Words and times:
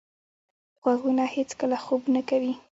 غوږونه 0.81 1.23
هیڅکله 1.35 1.77
خوب 1.83 2.01
نه 2.15 2.21
کوي. 2.29 2.53